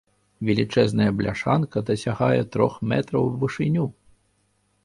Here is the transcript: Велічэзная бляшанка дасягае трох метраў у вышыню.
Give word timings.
Велічэзная 0.47 1.09
бляшанка 1.19 1.77
дасягае 1.89 2.39
трох 2.57 2.73
метраў 2.95 3.21
у 3.29 3.39
вышыню. 3.45 3.85